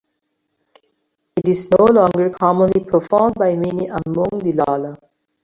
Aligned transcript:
It 1.35 1.47
is 1.47 1.69
no 1.77 1.85
longer 1.85 2.31
commonly 2.31 2.83
performed 2.83 3.35
by 3.35 3.53
many 3.55 3.85
among 3.85 4.39
the 4.39 4.53
Lala. 4.53 4.97